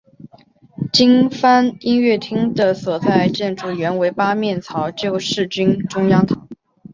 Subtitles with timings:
[0.91, 6.47] 金帆音乐厅的所在建筑原为八面槽救世军中央堂。